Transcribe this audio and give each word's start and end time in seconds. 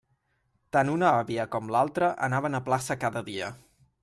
Tant 0.77 0.89
una 0.93 1.11
àvia 1.19 1.45
com 1.57 1.69
l'altra 1.77 2.11
anaven 2.29 2.61
a 2.61 2.63
pla-ça 2.71 2.97
cada 3.05 3.27
dia. 3.33 3.53